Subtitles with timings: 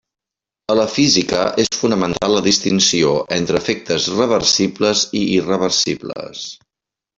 [0.75, 6.45] A la física és fonamental la distinció entre efectes reversibles i irreversibles.